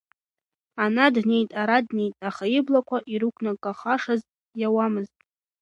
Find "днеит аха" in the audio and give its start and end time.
1.87-2.43